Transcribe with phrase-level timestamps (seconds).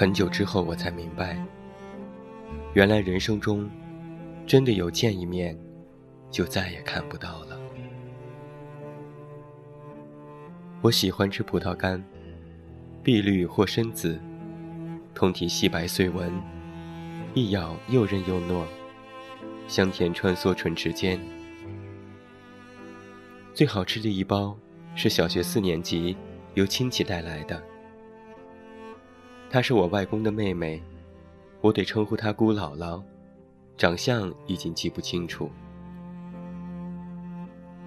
[0.00, 1.38] 很久之后，我才明白，
[2.72, 3.68] 原来人生中
[4.46, 5.54] 真的有见一面
[6.30, 7.60] 就再也看不到了。
[10.80, 12.02] 我喜欢吃葡萄干，
[13.02, 14.18] 碧绿或深紫，
[15.14, 16.32] 通体细白碎纹，
[17.34, 18.62] 一咬又韧又糯，
[19.68, 21.20] 香甜穿梭唇齿间。
[23.52, 24.56] 最好吃的一包
[24.94, 26.16] 是小学四年级
[26.54, 27.62] 由亲戚带来的。
[29.50, 30.80] 她是我外公的妹妹，
[31.60, 33.02] 我得称呼她姑姥姥，
[33.76, 35.50] 长相已经记不清楚，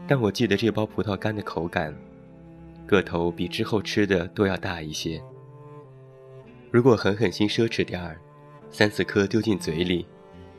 [0.05, 1.95] 但我记得这包葡萄干的口感，
[2.85, 5.23] 个头比之后吃的都要大一些。
[6.69, 8.19] 如果狠狠心奢侈点儿，
[8.69, 10.05] 三四颗丢进嘴里，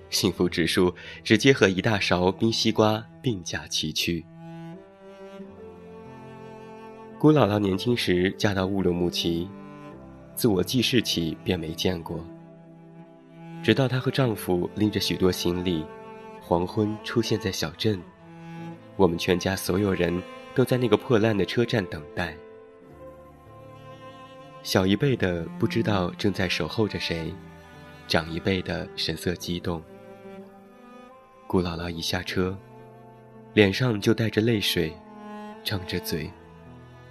[0.08, 4.24] 幸福指数直接和一大勺冰西瓜并驾齐驱。
[7.18, 9.46] 姑姥姥年轻时嫁到乌鲁木齐。
[10.34, 12.24] 自我记事起便没见过，
[13.62, 15.84] 直到她和丈夫拎着许多行李，
[16.40, 18.00] 黄昏出现在小镇，
[18.96, 20.22] 我们全家所有人
[20.54, 22.36] 都在那个破烂的车站等待。
[24.64, 27.32] 小一辈的不知道正在守候着谁，
[28.08, 29.80] 长一辈的神色激动。
[31.46, 32.56] 顾姥姥一下车，
[33.52, 34.92] 脸上就带着泪水，
[35.62, 36.28] 张着嘴，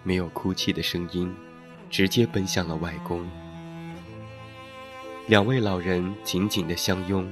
[0.04, 1.34] 没有哭泣的声音。
[1.94, 3.23] 直接奔向了外公，
[5.27, 7.23] 两位老人紧紧的相拥。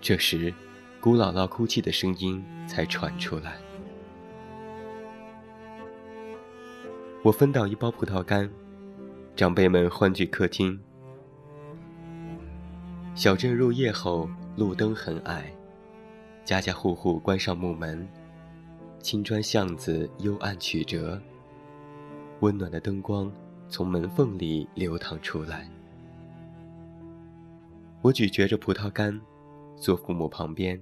[0.00, 0.54] 这时，
[1.02, 3.58] 姑姥姥哭泣的声音才传出来。
[7.22, 8.50] 我分到一包葡萄干，
[9.36, 10.80] 长辈们欢聚客厅。
[13.14, 15.52] 小镇入夜后，路灯很矮，
[16.42, 18.08] 家家户户关上木门，
[19.02, 21.20] 青砖巷子幽暗曲折。
[22.40, 23.32] 温暖的灯光
[23.68, 25.68] 从门缝里流淌出来。
[28.02, 29.18] 我咀嚼着葡萄干，
[29.76, 30.80] 坐父母旁边，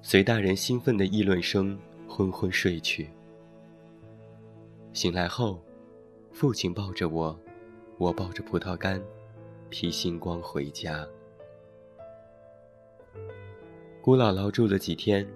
[0.00, 3.08] 随大人兴奋的议论声昏昏睡去。
[4.92, 5.62] 醒来后，
[6.32, 7.38] 父亲抱着我，
[7.98, 9.00] 我抱着葡萄干，
[9.68, 11.06] 披星光回家。
[14.00, 15.26] 姑姥姥住了几天，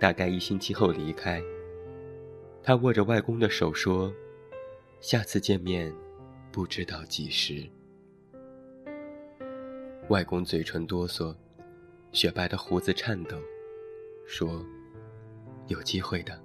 [0.00, 1.40] 大概一星期后离开。
[2.62, 4.10] 她握着外公的手说。
[5.04, 5.94] 下次见面，
[6.50, 7.62] 不知道几时。
[10.08, 11.36] 外公嘴唇哆嗦，
[12.10, 13.36] 雪白的胡子颤抖，
[14.26, 14.64] 说
[15.68, 16.40] ：“有机会的，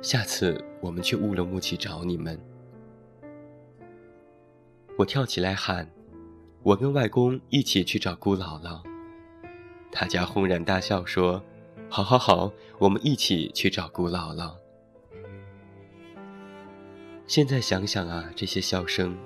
[0.00, 2.40] 下次我们去乌鲁木齐找你们。”
[4.96, 5.86] 我跳起来喊
[6.64, 8.82] ：“我跟外公一起去找姑姥姥。”
[9.92, 11.44] 大家轰然大笑，说
[11.90, 14.56] ：“好好好，我们一起去找姑姥姥。”
[17.26, 19.16] 现在想想啊，这些笑声，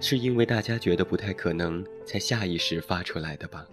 [0.00, 3.64] 是因为大家觉得不太可能，才下意识发出来的吧？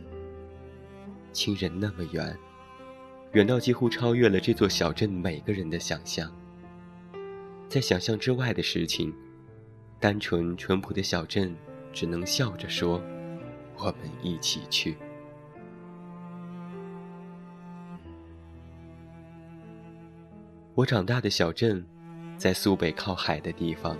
[1.32, 2.38] 亲人那么远，
[3.32, 6.32] 远到几乎超越了这座小镇每个人的想象。
[7.68, 9.12] 在想象之外的事情，
[10.00, 11.56] 单纯淳朴的小镇
[11.92, 13.02] 只能笑着说
[13.78, 14.96] ：“我们一起去。”
[20.76, 21.84] 我长大的小镇。
[22.40, 23.98] 在苏北靠海的地方，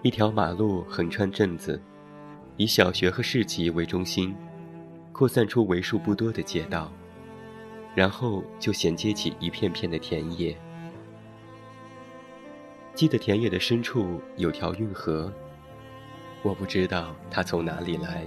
[0.00, 1.78] 一条马路横穿镇子，
[2.56, 4.34] 以小学和市集为中心，
[5.12, 6.90] 扩散出为数不多的街道，
[7.94, 10.56] 然后就衔接起一片片的田野。
[12.94, 15.30] 记得田野的深处有条运河，
[16.42, 18.24] 我不知道它从哪里来，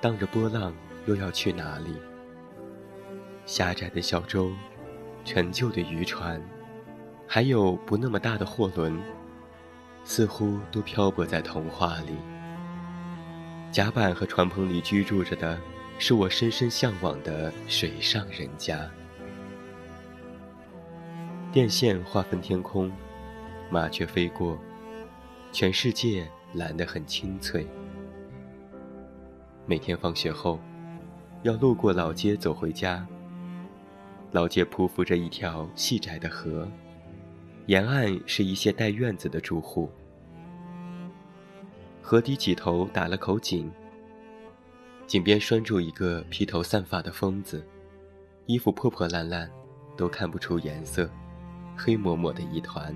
[0.00, 0.74] 荡着波浪
[1.06, 1.94] 又要去哪里。
[3.46, 4.50] 狭窄的小舟，
[5.24, 6.42] 陈旧的渔船。
[7.32, 9.00] 还有不那么大的货轮，
[10.02, 12.16] 似乎都漂泊在童话里。
[13.70, 15.56] 甲板和船棚里居住着的，
[15.96, 18.90] 是我深深向往的水上人家。
[21.52, 22.90] 电线划分天空，
[23.70, 24.58] 麻雀飞过，
[25.52, 27.64] 全世界蓝得很清脆。
[29.66, 30.58] 每天放学后，
[31.44, 33.06] 要路过老街走回家。
[34.32, 36.68] 老街匍匐着一条细窄的河。
[37.70, 39.88] 沿岸是一些带院子的住户。
[42.02, 43.70] 河堤几头打了口井，
[45.06, 47.64] 井边拴住一个披头散发的疯子，
[48.46, 49.48] 衣服破破烂烂，
[49.96, 51.08] 都看不出颜色，
[51.76, 52.92] 黑抹抹的一团。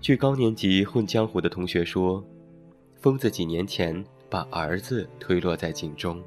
[0.00, 2.24] 据高年级混江湖的同学说，
[2.96, 6.20] 疯子几年前把儿子推落在井中，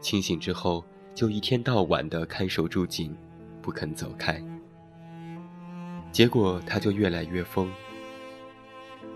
[0.00, 0.84] 清醒之后
[1.14, 3.16] 就一天到晚的看守住井，
[3.62, 4.44] 不肯走开。
[6.14, 7.68] 结果他就越来越疯。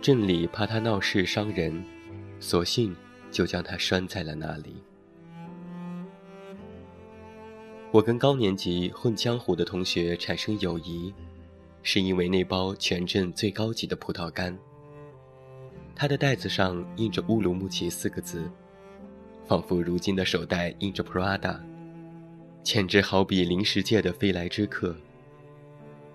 [0.03, 1.81] 镇里怕他闹事伤人，
[2.41, 2.95] 索性
[3.31, 4.83] 就将他拴在了那里。
[7.93, 11.15] 我跟高年级混江湖的同学产生友谊，
[11.85, 14.59] 是因为那包全镇最高级的葡萄干。
[15.95, 18.51] 它的袋子上印着乌鲁木齐四个字，
[19.47, 21.61] 仿佛如今的手袋印着 Prada，
[22.65, 24.97] 简直好比零食界的飞来之客。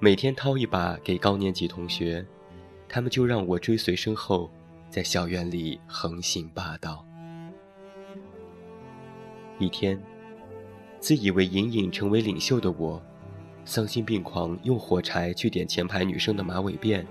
[0.04, 2.26] 每天掏一把给高年级同学，
[2.90, 4.52] 他们就让我追随身后，
[4.90, 7.06] 在校园里横行霸道。
[9.60, 9.98] 一天。
[11.00, 13.02] 自以为隐隐成为领袖的我，
[13.64, 17.06] 丧心病狂用火柴去点前排女生的马尾辫。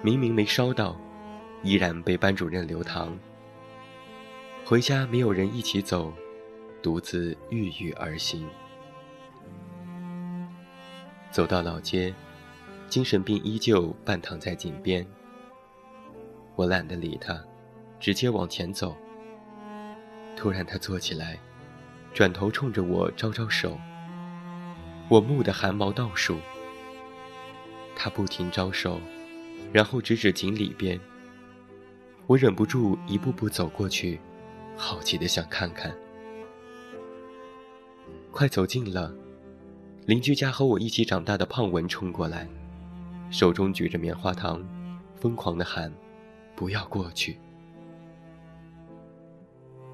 [0.00, 0.98] 明明没烧到，
[1.62, 3.14] 依然被班主任留堂。
[4.64, 6.14] 回家没有人一起走，
[6.80, 8.48] 独自郁郁而行。
[11.30, 12.14] 走到老街，
[12.88, 15.06] 精神病依旧半躺在井边。
[16.56, 17.42] 我懒得理他，
[18.00, 18.96] 直接往前走。
[20.36, 21.38] 突然，他坐起来。
[22.14, 23.78] 转头冲着我招招手，
[25.08, 26.38] 我蓦地汗毛倒竖。
[27.94, 28.98] 他不停招手，
[29.72, 30.98] 然后指指井里边。
[32.26, 34.18] 我忍不住一步步走过去，
[34.74, 35.94] 好奇的想看看。
[38.32, 39.14] 快走近了，
[40.08, 42.48] 邻居家和我一起长大的胖文冲过来，
[43.30, 44.66] 手中举着棉花糖，
[45.16, 45.92] 疯狂地喊
[46.56, 47.38] ：“不要过去！”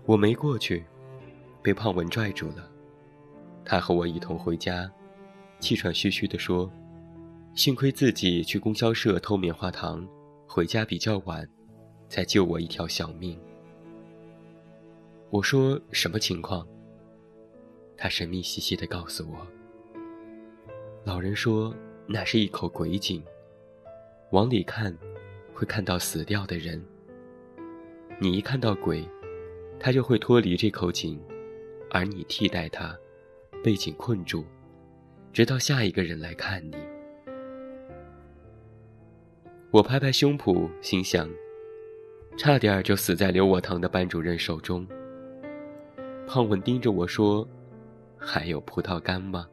[0.06, 0.84] 我没过去。
[1.61, 2.70] 被胖文拽住了，
[3.64, 4.88] 他和我一同回家，
[5.58, 6.70] 气喘吁吁地说
[7.56, 10.06] ：“幸亏自己去供销社偷棉花糖，
[10.46, 11.44] 回家比较晚，
[12.08, 13.37] 才救我一条小命。”
[15.31, 16.64] 我说：“什么情况？”
[17.99, 19.44] 他神秘兮兮地告诉我
[21.04, 21.74] ：“老人说
[22.06, 23.22] 那是一口鬼井，
[24.30, 24.96] 往里看，
[25.52, 26.82] 会看到死掉的人。
[28.18, 29.06] 你一看到鬼，
[29.78, 31.20] 他就会脱离这口井。”
[31.90, 32.98] 而你替代他，
[33.62, 34.44] 被井困住，
[35.32, 36.76] 直到下一个人来看你。
[39.70, 41.30] 我拍拍胸脯，心想：
[42.36, 44.84] 差点就死在留我堂的班主任手中。
[46.26, 47.46] 胖文盯着我说
[48.18, 49.46] ：“还有葡萄干吗？”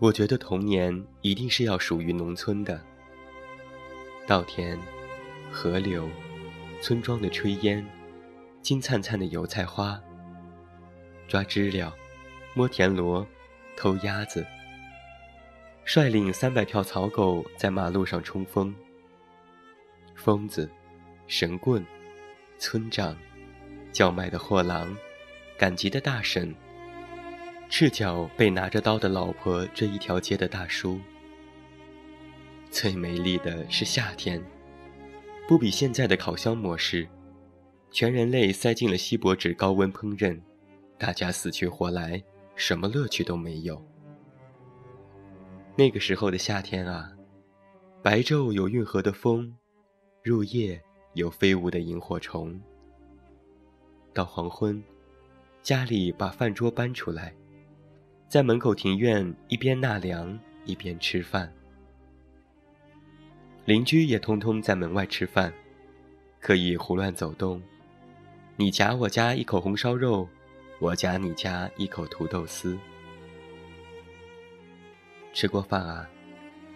[0.00, 2.80] 我觉得童年一定是要属于农村的，
[4.26, 4.78] 稻田、
[5.52, 6.08] 河流、
[6.80, 7.86] 村庄的炊烟、
[8.62, 10.00] 金灿灿的油菜花、
[11.28, 11.94] 抓知了、
[12.54, 13.26] 摸田螺、
[13.76, 14.46] 偷鸭子、
[15.84, 18.74] 率领三百条草狗在马路上冲锋、
[20.14, 20.66] 疯子、
[21.26, 21.84] 神棍、
[22.56, 23.14] 村长、
[23.92, 24.96] 叫卖的货郎、
[25.58, 26.54] 赶集的大婶。
[27.70, 30.98] 赤脚被拿着刀的老婆，这一条街的大叔。
[32.68, 34.44] 最美丽的是夏天，
[35.46, 37.08] 不比现在的烤箱模式，
[37.92, 40.38] 全人类塞进了锡箔纸高温烹饪，
[40.98, 42.20] 大家死去活来，
[42.56, 43.80] 什么乐趣都没有。
[45.76, 47.12] 那个时候的夏天啊，
[48.02, 49.56] 白昼有运河的风，
[50.24, 50.82] 入夜
[51.14, 52.60] 有飞舞的萤火虫。
[54.12, 54.82] 到黄昏，
[55.62, 57.32] 家里把饭桌搬出来。
[58.30, 61.52] 在门口庭院一边纳凉一边吃饭，
[63.64, 65.52] 邻居也通通在门外吃饭，
[66.38, 67.60] 可以胡乱走动。
[68.54, 70.28] 你夹我家一口红烧肉，
[70.78, 72.78] 我夹你家一口土豆丝。
[75.32, 76.08] 吃过饭啊，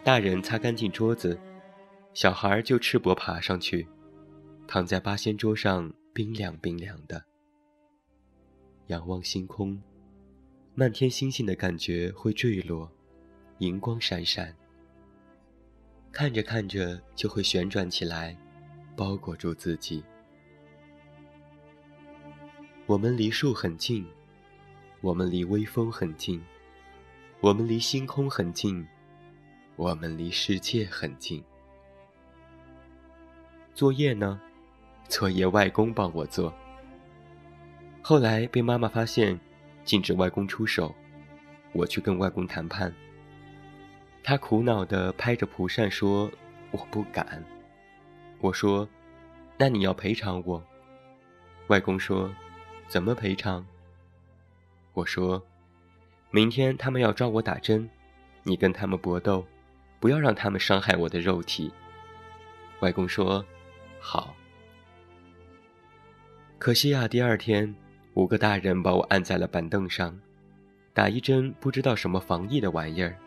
[0.03, 1.39] 大人擦干净桌子，
[2.15, 3.87] 小孩就赤膊爬上去，
[4.67, 7.23] 躺在八仙桌上，冰凉冰凉的，
[8.89, 9.81] 仰望星空。
[10.77, 12.91] 漫天星星的感觉会坠落，
[13.59, 14.53] 银光闪闪。
[16.11, 18.37] 看着看着就会旋转起来，
[18.97, 20.03] 包裹住自己。
[22.87, 24.05] 我们离树很近，
[25.01, 26.43] 我们离微风很近，
[27.41, 28.85] 我们离星空很近，
[29.77, 31.41] 我们离世界很近。
[33.75, 34.41] 作业呢？
[35.09, 36.53] 作业外公帮我做。
[38.03, 39.39] 后来被妈妈发现。
[39.85, 40.95] 禁止外公出手，
[41.73, 42.93] 我去跟外公谈判。
[44.23, 46.31] 他苦恼地拍着蒲扇说
[46.73, 47.45] ：“我不敢。”
[48.41, 48.89] 我说
[49.59, 50.63] ：“那你要赔偿我。”
[51.69, 52.35] 外公说
[52.89, 53.67] ：“怎么赔偿？”
[54.95, 55.45] 我说
[56.31, 57.89] ：“明天他们要抓我打针，
[58.43, 59.47] 你跟他们搏斗，
[60.01, 61.71] 不要让他们伤害我的肉体。”
[62.81, 63.45] 外公说
[64.01, 64.35] ：“好。”
[66.59, 67.75] 可惜啊，第二天。
[68.15, 70.17] 五个大人把我按在了板凳上，
[70.93, 73.19] 打一针不知道什么防疫的玩意儿，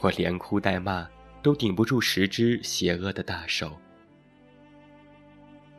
[0.00, 1.08] 我连哭带骂
[1.42, 3.76] 都顶不住十只邪恶的大手。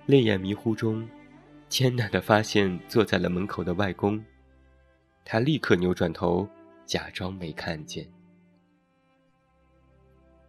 [0.06, 1.06] 泪眼迷糊中，
[1.68, 4.24] 艰难地发现坐在了门口的外公，
[5.26, 6.48] 他立刻扭转头，
[6.86, 8.08] 假装没看见。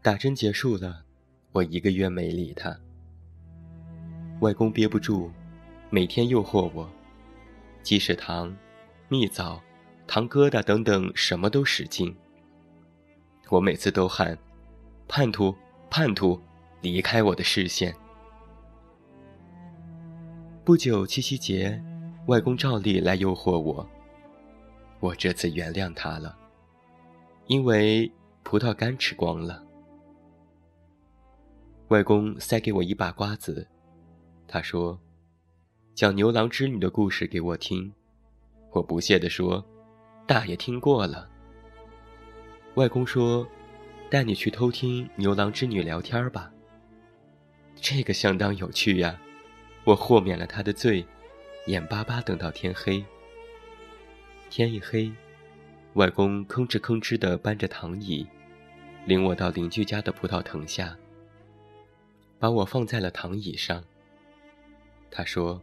[0.00, 1.04] 打针结束了，
[1.50, 2.76] 我一个月没理他。
[4.40, 5.30] 外公憋不住，
[5.90, 6.88] 每天诱惑我。
[7.82, 8.56] 鸡屎糖、
[9.08, 9.60] 蜜枣、
[10.06, 12.16] 糖疙瘩等等，什么都使劲。
[13.48, 14.38] 我每次都喊
[15.08, 15.54] ：“叛徒，
[15.90, 16.40] 叛徒，
[16.80, 17.94] 离开我的视线！”
[20.64, 21.82] 不久七夕节，
[22.28, 23.86] 外公照例来诱惑我。
[25.00, 26.38] 我这次原谅他了，
[27.46, 28.10] 因为
[28.44, 29.62] 葡萄干吃光了。
[31.88, 33.66] 外公塞给我一把瓜子，
[34.46, 34.98] 他说。
[35.94, 37.92] 讲牛郎织女的故事给我听，
[38.70, 39.62] 我不屑地说
[40.26, 41.28] ：“大爷听过了。”
[42.76, 43.46] 外公说
[44.08, 46.50] ：“带你去偷听牛郎织女聊天吧。”
[47.76, 49.20] 这个相当有趣呀，
[49.84, 51.04] 我豁免了他的罪，
[51.66, 53.04] 眼巴巴等到天黑。
[54.48, 55.12] 天一黑，
[55.92, 58.26] 外公吭哧吭哧地搬着躺椅，
[59.04, 60.96] 领我到邻居家的葡萄藤下，
[62.38, 63.84] 把我放在了躺椅上。
[65.10, 65.60] 他说。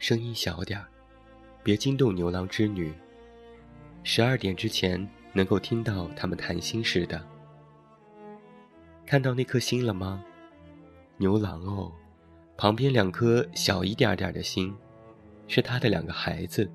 [0.00, 0.86] 声音小点儿，
[1.62, 2.90] 别惊动牛郎织女。
[4.02, 7.22] 十二点之前能够听到他们谈心似的。
[9.04, 10.24] 看到那颗心了吗？
[11.18, 11.92] 牛郎哦，
[12.56, 14.74] 旁边两颗小一点点的心，
[15.46, 16.72] 是他的两个孩子，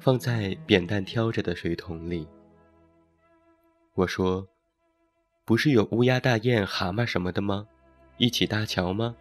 [0.00, 2.26] 放在扁担挑着的水桶里。
[3.94, 4.44] 我说，
[5.44, 7.68] 不是有乌鸦、大雁、蛤蟆什么的吗？
[8.16, 9.14] 一起搭桥吗？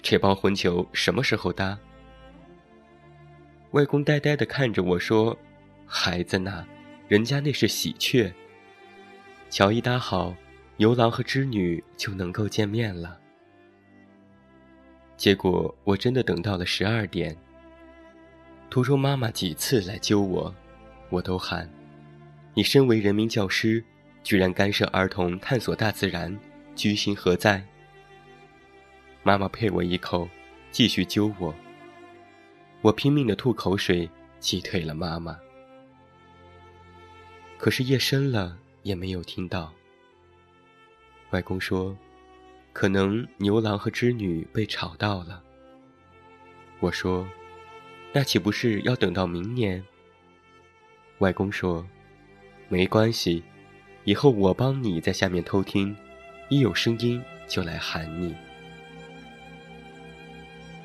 [0.00, 1.78] 这帮混球什么时候搭？
[3.72, 5.36] 外公呆呆地看着我说
[5.86, 6.64] ：“孩子呐，
[7.06, 8.32] 人家那是喜鹊。
[9.50, 10.34] 桥一搭好，
[10.76, 13.18] 牛郎和织女就能够见面了。”
[15.18, 17.36] 结果我真的等到了十二点。
[18.70, 20.54] 途中妈妈几次来揪我，
[21.10, 21.68] 我都喊
[22.54, 23.84] ：“你身为人民教师，
[24.22, 26.38] 居然干涉儿童探索大自然，
[26.74, 27.62] 居心何在？”
[29.24, 30.28] 妈妈配我一口，
[30.70, 31.54] 继续揪我。
[32.80, 34.08] 我拼命的吐口水，
[34.38, 35.38] 击退了妈妈。
[37.56, 39.72] 可是夜深了，也没有听到。
[41.30, 41.96] 外公说
[42.72, 45.42] ：“可能牛郎和织女被吵到了。”
[46.78, 47.28] 我说
[48.14, 49.84] ：“那岂不是要等到明年？”
[51.18, 51.84] 外公说
[52.70, 53.42] ：“没关系，
[54.04, 55.96] 以后我帮你在下面偷听，
[56.48, 58.36] 一有声音就来喊你。”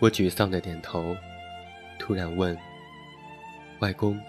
[0.02, 1.16] 我沮丧的点头，
[2.04, 2.54] 突然问
[3.80, 4.20] ：“外公，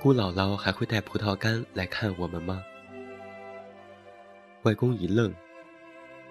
[0.00, 2.64] 姑姥姥还会带葡萄干来看我们吗？”
[4.64, 5.32] 外公一愣，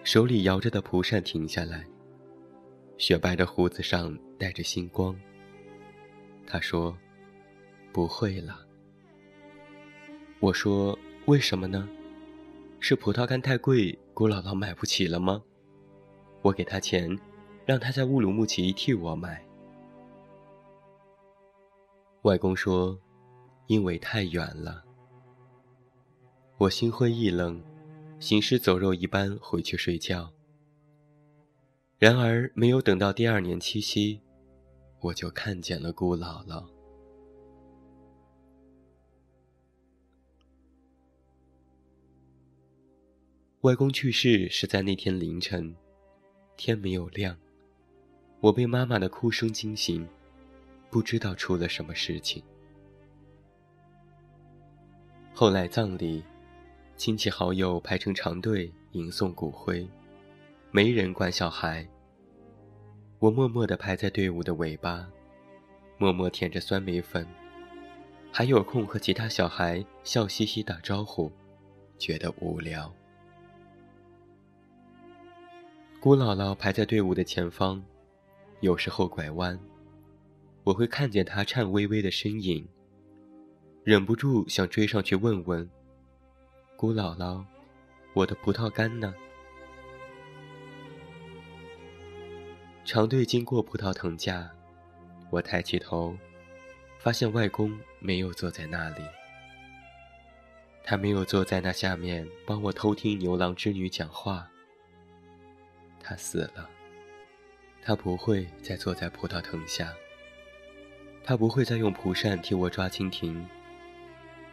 [0.03, 1.85] 手里摇着的蒲扇停下来，
[2.97, 5.17] 雪白的胡子上带着星光。
[6.45, 6.93] 他说
[7.93, 8.59] ：“不会了。”
[10.41, 11.87] 我说：“为什么呢？
[12.81, 15.41] 是葡萄干太贵，姑姥姥买不起了吗？
[16.41, 17.17] 我给她钱，
[17.65, 19.41] 让她在乌鲁木齐替我买。”
[22.23, 22.99] 外公说
[23.67, 24.83] ：“因为太远了。”
[26.59, 27.63] 我心灰意冷，
[28.19, 30.33] 行尸走肉一般回去睡觉。
[31.97, 34.19] 然而，没有等到第二年七夕，
[34.99, 36.65] 我就看见了姑姥姥。
[43.61, 45.75] 外公去世是在那天凌晨，
[46.55, 47.37] 天没有亮，
[48.39, 50.07] 我被妈妈的哭声惊醒，
[50.89, 52.43] 不知道出了什么事情。
[55.33, 56.23] 后来葬礼，
[56.97, 59.87] 亲戚好友排成长队迎送骨灰，
[60.71, 61.87] 没人管小孩。
[63.19, 65.07] 我默默地排在队伍的尾巴，
[65.97, 67.25] 默默舔着酸梅粉，
[68.31, 71.31] 还有空和其他小孩笑嘻嘻打招呼，
[71.97, 72.91] 觉得无聊。
[75.99, 77.83] 姑姥姥排在队伍的前方，
[78.61, 79.59] 有时候拐弯，
[80.69, 82.63] 我会看见他颤巍巍的身影，
[83.83, 85.67] 忍不住想追上去问问
[86.77, 87.43] ：“姑姥姥，
[88.13, 89.11] 我的葡萄干呢？”
[92.85, 94.47] 长队经过葡萄藤架，
[95.31, 96.15] 我抬起头，
[96.99, 99.01] 发现外公没有坐在那里，
[100.83, 104.47] 他没有坐在那下面帮我偷听牛郎织女讲话。
[105.99, 106.69] 他死了，
[107.81, 109.91] 他不会再坐在葡萄藤下，
[111.29, 113.47] 他不会再用蒲扇替我抓蜻蜓，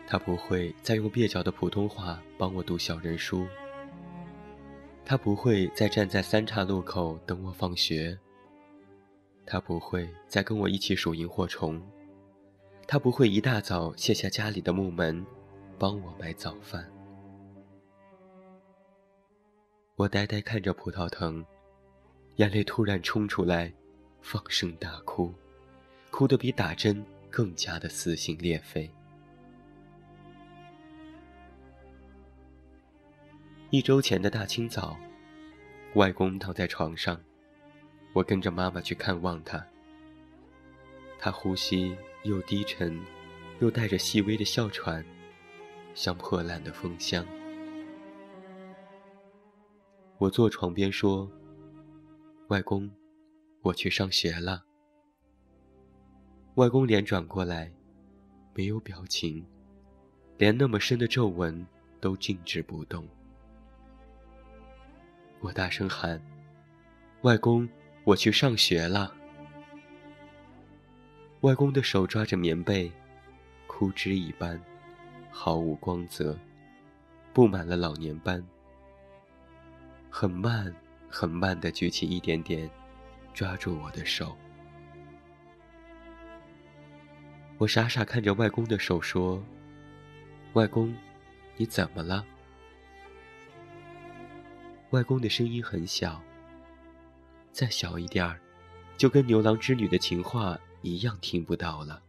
[0.07, 3.47] 他不会再用蹩脚的普通话帮我读小人书，
[5.03, 8.19] 他不会再站在三岔路口等我放学，
[9.47, 11.81] 他不会再跟我一起数萤火虫，
[12.87, 15.25] 他不会一大早卸下家里的木门，
[15.79, 16.87] 帮我买早饭。
[19.95, 21.43] 我呆呆看着葡萄藤，
[22.35, 23.73] 眼泪突然冲出来，
[24.21, 25.33] 放声大哭，
[26.16, 28.90] 哭得比打针更加的撕心裂肺。
[33.68, 34.96] 一周前的大清早，
[35.92, 37.20] 外公躺在床上，
[38.14, 39.62] 我跟着妈妈去看望他。
[41.18, 42.98] 他呼吸又低沉，
[43.61, 45.05] 又带着细微的哮喘，
[45.92, 47.26] 像破烂的风箱。
[50.16, 51.31] 我坐床边说
[52.48, 52.90] ：“外公，
[53.61, 54.64] 我去上学了。”
[56.57, 57.71] 外公脸转过来，
[58.55, 59.45] 没有表情，
[60.38, 61.66] 连那么深的皱纹
[62.01, 63.07] 都静止不动。
[65.40, 66.19] 我大声喊
[67.21, 67.69] ：“外公，
[68.05, 69.14] 我去上学了。”
[71.42, 72.90] 外公的手抓着棉被，
[73.66, 74.59] 枯枝一般，
[75.31, 76.38] 毫无光泽，
[77.35, 78.42] 布满了老年斑。
[80.09, 80.75] 很慢，
[81.07, 82.71] 很慢地举起一点点，
[83.35, 84.35] 抓住我的手。
[87.59, 89.42] 我傻傻看着外公的手，说
[90.53, 90.95] ：“外公，
[91.57, 92.25] 你怎么了？”
[94.90, 96.23] 外公的声音很小，
[97.51, 98.38] 再小一点儿，
[98.99, 102.03] 就跟牛郎织女的情话一样听不到了。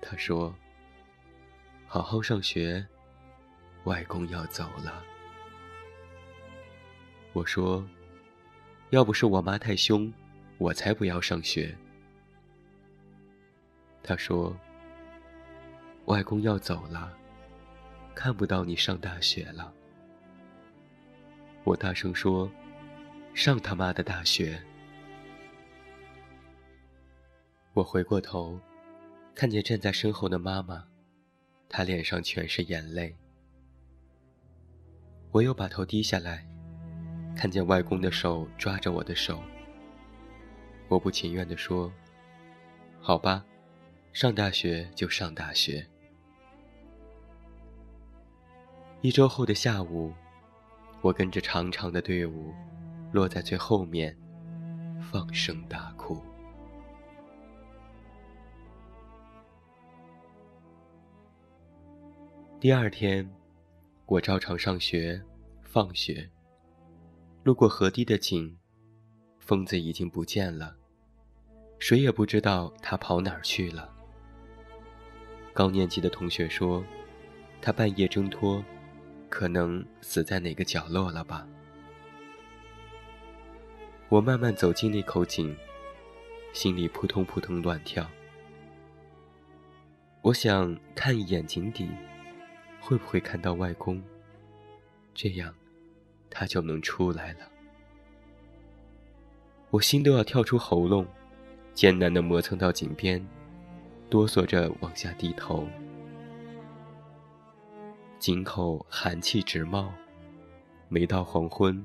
[0.00, 0.54] 他说
[1.86, 2.86] ：“好好上学，
[3.84, 5.04] 外公要走了。”
[7.34, 7.86] 我说
[8.90, 10.10] ：“要不是我妈太凶，
[10.56, 11.76] 我才不要上学。”
[14.04, 14.54] 他说
[16.04, 17.10] ：“外公要走了，
[18.14, 19.72] 看不到你上大学了。”
[21.64, 22.48] 我大声说
[23.34, 24.62] ：“上他妈的大学！”
[27.72, 28.60] 我回过头，
[29.34, 30.84] 看见站在身后的妈妈，
[31.68, 33.16] 她脸上全是眼泪。
[35.32, 36.46] 我又把头低下来。
[37.34, 39.42] 看见外公的手抓着我的手，
[40.86, 41.92] 我不情愿地说
[43.02, 43.44] ：“好吧，
[44.14, 45.84] 上大学就上大学。”
[49.02, 50.14] 一周后的下午，
[51.02, 52.54] 我跟着长长的队伍，
[53.12, 54.16] 落在最后面，
[55.10, 56.22] 放声大哭。
[62.60, 63.28] 第二天，
[64.06, 65.20] 我照常上学，
[65.60, 66.30] 放学。
[67.42, 68.56] 路过河堤的井，
[69.40, 70.76] 疯子已经不见了，
[71.80, 73.93] 谁也不知道他跑哪儿去了。
[75.54, 76.84] 高年级的同学说，
[77.62, 78.62] 他半夜挣脱，
[79.30, 81.46] 可能死在哪个角落了吧。
[84.10, 85.56] 我慢慢走进那口井，
[86.52, 88.06] 心里扑通扑通乱跳。
[90.20, 91.88] 我想看一眼井底。
[92.86, 94.02] 会不会看到外公？
[95.14, 95.54] 这样，
[96.28, 97.50] 他就能出来了。
[99.70, 101.06] 我心都要跳出喉咙，
[101.72, 103.26] 艰难地磨蹭到井边，
[104.14, 105.66] 哆嗦着往下低头。
[108.20, 109.92] 井口寒气直冒，
[110.88, 111.84] 每到黄昏，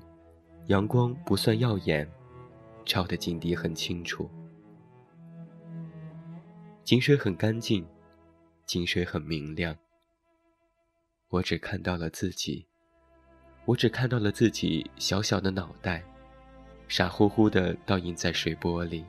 [0.67, 2.07] 阳光不算耀眼，
[2.85, 4.29] 照得井底很清楚。
[6.83, 7.83] 井水很干净，
[8.67, 9.75] 井水很明亮。
[11.29, 12.63] 我只看到了自己，
[13.65, 16.03] 我只看到了自己小小的脑袋，
[16.87, 19.03] 傻乎乎的倒映在水波里，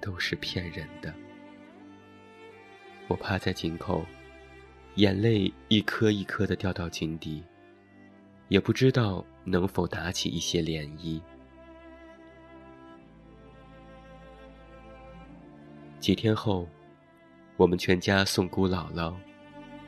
[0.00, 1.12] 都是骗人的。
[3.06, 4.04] 我趴在井口，
[4.96, 7.42] 眼泪一颗一颗的掉到井底，
[8.48, 11.20] 也不知道能否打起一些涟漪。
[15.98, 16.68] 几天后，
[17.56, 19.14] 我们全家送姑姥姥。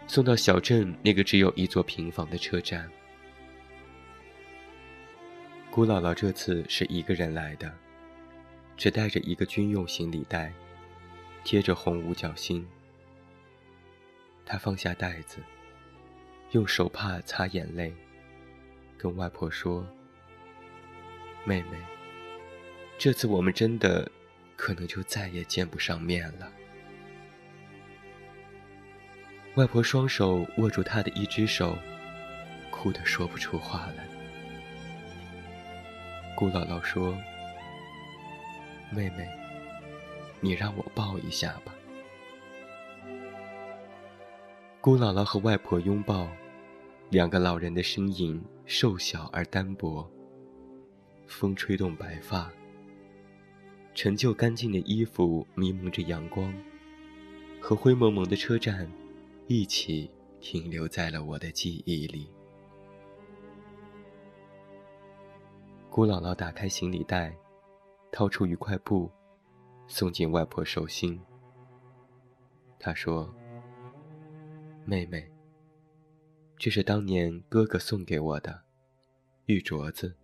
[0.09, 2.87] 送到小镇那个只有一座平房的车站。
[5.71, 7.73] 姑姥姥这次是一个人来的，
[8.83, 10.53] 只带着一个军用行李袋，
[11.45, 12.67] 贴着红五角星。
[14.45, 15.39] 她放下袋子，
[16.51, 17.95] 用手帕擦眼泪，
[18.99, 19.87] 跟外婆说
[21.47, 21.79] ：“妹妹，
[22.99, 24.11] 这次我们真的
[24.57, 26.53] 可能就再也见不上面了。”
[29.55, 31.79] 外婆双手握住他的一只手，
[32.69, 34.05] 哭得说不出话来。
[36.35, 37.17] 姑姥姥说
[38.95, 39.29] ：“妹妹，
[40.41, 41.75] 你让我抱一下吧。”
[44.81, 46.29] 姑姥姥和外婆拥抱，
[47.11, 50.09] 两个老人的身影瘦小而单薄。
[51.27, 52.53] 风吹动白发，
[53.95, 56.53] 陈旧干净的衣服迷蒙着阳光，
[57.61, 58.87] 和灰蒙蒙的车站。
[59.49, 60.09] 一起
[60.41, 62.29] 停留在了我的记忆里。
[65.91, 67.37] 姑姥姥打开行李袋，
[68.13, 69.11] 掏出一块布，
[69.89, 71.21] 送进外婆手心。
[72.79, 73.35] 她说
[74.87, 75.29] ：“妹妹，
[76.57, 78.63] 这是当年哥哥送给我的
[79.47, 80.15] 玉镯子，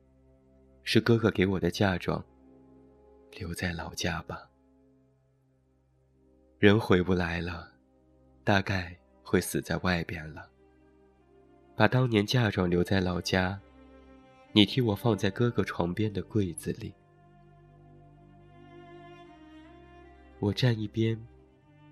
[0.85, 2.25] 是哥哥给我的嫁妆，
[3.33, 4.49] 留在老家吧。
[6.61, 7.73] 人回不来了，
[8.45, 8.97] 大概……”
[9.31, 10.49] 会死在外边了。
[11.77, 13.61] 把当年嫁妆留在老家，
[14.53, 16.95] 你替我放在哥哥床边的柜子里。
[20.41, 21.19] 我站一边，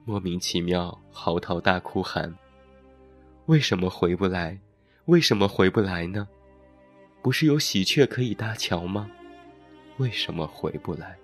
[0.05, 2.33] 莫名其妙嚎啕大哭喊
[3.47, 4.59] ：“为什么回不来？
[5.07, 6.29] 为什么回不来呢？
[7.23, 9.11] 不是有喜鹊可以搭桥吗？
[9.99, 11.19] 为什么回不来？”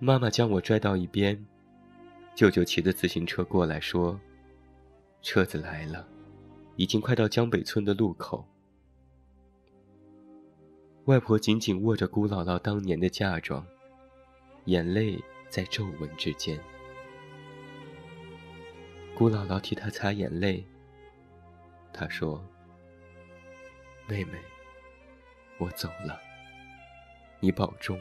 [0.00, 1.46] 妈妈将我拽到一边。
[2.34, 4.18] 舅舅骑着自行车过来，说
[5.22, 6.04] ：“车子来了，
[6.74, 8.44] 已经快到江北村的路口。”
[11.06, 13.64] 外婆紧紧握着姑姥姥当年的嫁妆，
[14.66, 16.58] 眼泪在皱纹之间。
[19.14, 20.64] 姑姥姥替她擦眼泪。
[21.92, 22.44] 她说
[24.08, 24.38] ：“妹妹，
[25.58, 26.20] 我走了，
[27.40, 28.00] 你保重。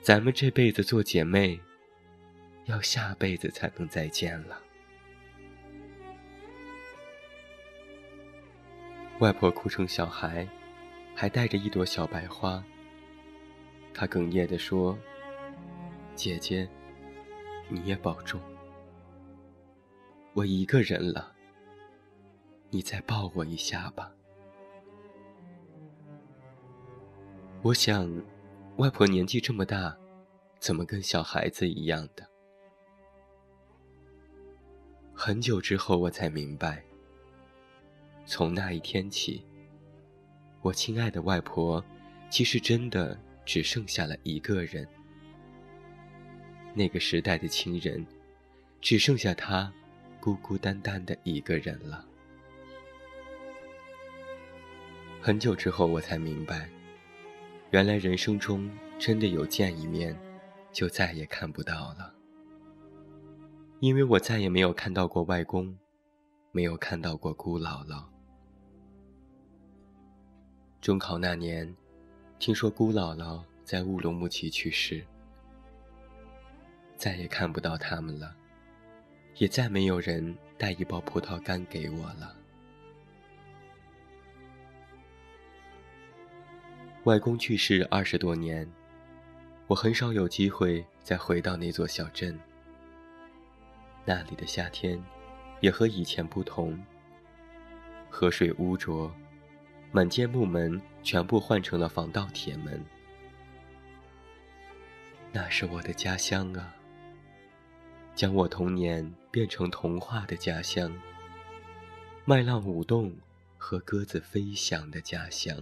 [0.00, 1.60] 咱们这辈子做姐妹。”
[2.66, 4.60] 要下辈子才能再见了。
[9.18, 10.46] 外婆哭成小孩，
[11.16, 12.62] 还带着一朵小白花。
[13.92, 14.96] 他哽咽地说
[16.14, 16.68] ：“姐姐，
[17.68, 18.40] 你也保重。
[20.32, 21.32] 我一个人了，
[22.70, 24.12] 你再抱我一下吧。”
[27.62, 28.10] 我想，
[28.76, 29.94] 外婆年纪这么大，
[30.58, 32.26] 怎么跟小孩子一样的？
[35.12, 36.82] 很久之后，我才明白，
[38.24, 39.44] 从那一天起，
[40.62, 41.84] 我亲爱的外婆，
[42.30, 44.86] 其实真的只剩下了一个人。
[46.74, 48.06] 那个时代的亲人，
[48.80, 49.72] 只剩下他，
[50.20, 52.06] 孤孤单单的一个人了。
[55.20, 56.68] 很久之后，我才明白，
[57.70, 60.16] 原来人生中真的有见一面，
[60.72, 62.14] 就再也看不到了。
[63.80, 65.76] 因为我再也没有看到过外公，
[66.52, 68.04] 没有看到过姑姥姥。
[70.80, 71.74] 中考那年，
[72.40, 75.04] 听说姑姥姥在乌鲁木齐去世，
[76.96, 78.34] 再也看不到他们了，
[79.36, 82.34] 也再没有人带一包葡萄干给我了。
[87.04, 88.66] 外公去世二十多年，
[89.66, 92.40] 我很少有机会再回到那座小镇。
[94.06, 94.98] 那里的夏天，
[95.60, 96.82] 也和以前不同。
[98.08, 99.14] 河水污浊，
[99.92, 102.84] 满街木门全部换成了防盗铁门。
[105.32, 106.74] 那是我的家乡啊，
[108.14, 110.92] 将我童年变成童话的家乡，
[112.24, 113.12] 麦浪舞动
[113.58, 115.56] 和鸽子飞翔的家乡。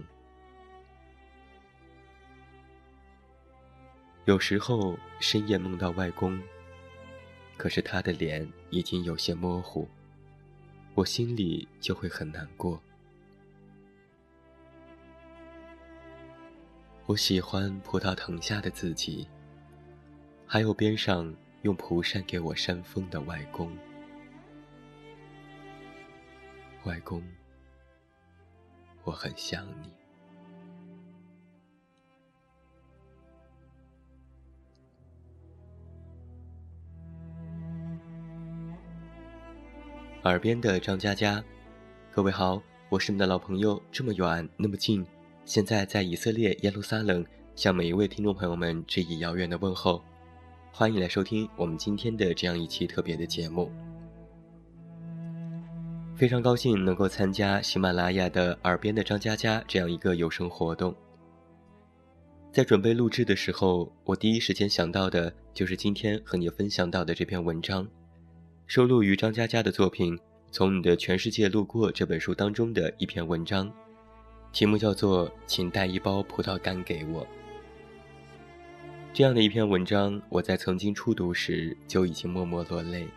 [4.25, 6.39] 有时候深夜梦到外公，
[7.57, 9.89] 可是他的脸已经有些模糊，
[10.93, 12.79] 我心里就会很难过。
[17.09, 19.27] 我喜欢葡萄藤下的自己，
[20.45, 23.75] 还有边上用蒲扇给我扇风的外公。
[26.83, 27.23] 外公，
[29.03, 29.91] 我很想你。
[40.25, 41.43] 耳边的张佳佳，
[42.11, 45.03] 各位好，我是你们的老朋友，这么远那么近，
[45.45, 47.25] 现在在以色列耶路撒冷，
[47.55, 50.01] 向每一位听众朋友们致以遥远的问候，
[50.71, 53.71] 欢迎来收听我们今天的这样一期特别的节目。
[56.15, 60.93] 非常高兴能够参加喜马拉雅的耳边的张佳佳这样一个有声活动。
[62.51, 67.87] 在准备录制的时候，我第一时间想到的就是今天和你分享到的这篇文章。
[68.67, 70.15] 收录于张嘉佳的作品
[70.51, 73.71] 《从你的全世界路过》这本书当中的一篇文章，
[74.51, 77.23] 题目叫做《请带一包葡萄干给我》。
[79.13, 83.07] 这样的一篇文章，我在曾经初读时就已经默默落泪。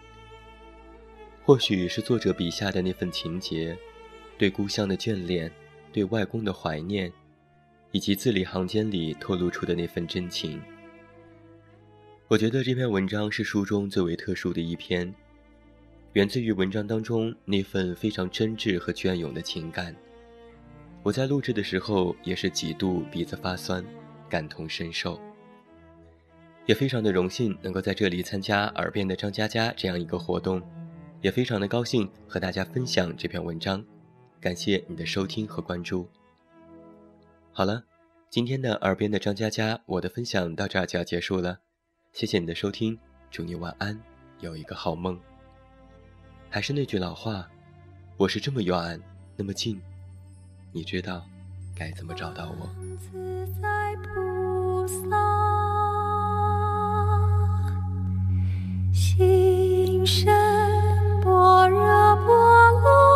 [1.45, 3.77] 或许是作者笔下的那份情节，
[4.38, 5.51] 对故乡的眷恋，
[5.90, 7.12] 对外公的怀念，
[7.90, 10.61] 以及字里行间里透露出的那份真情。
[12.29, 15.12] 我觉得这篇文章是书中最为特殊的一篇。
[16.12, 19.95] 源自于文章当中那份非常真挚和隽永的情感，
[21.03, 23.85] 我在录制的时候也是几度鼻子发酸，
[24.29, 25.21] 感同身受。
[26.65, 30.62] 也非常的荣幸能够在这里参加耳边的张佳佳这样一个活动，
[31.21, 33.85] 也非常的高兴和大家分享这篇文章。
[34.41, 36.09] 感谢你的收听和关注。
[37.53, 37.83] 好了，
[38.31, 41.59] 今天的耳边的张佳佳，我的分享到这儿就要结束了，
[42.12, 42.97] 谢谢你的收听，
[43.29, 44.01] 祝你晚安，
[44.38, 45.19] 有一个好梦。
[46.49, 47.51] 还是那句老话，
[48.17, 49.01] 我是这么远，
[49.37, 49.81] 那么近，
[50.73, 51.23] 你知道
[51.75, 52.69] 该怎么找到我？
[58.93, 60.63] 心声。
[61.25, 62.41] 是故
[62.81, 63.12] 空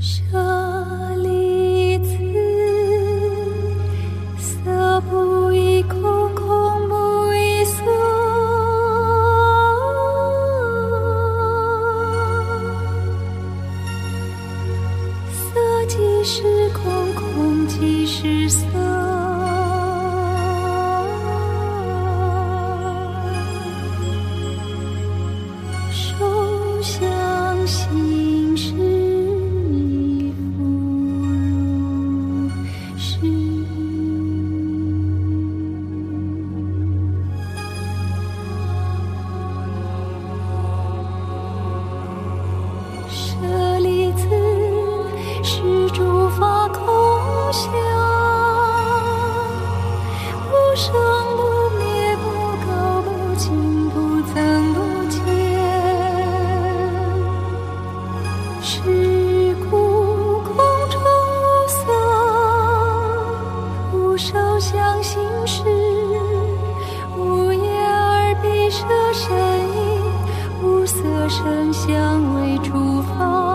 [0.00, 0.49] 中。
[64.60, 65.62] 相信是
[67.16, 70.02] 无眼耳鼻舌身意
[70.62, 73.49] 无色声香味触法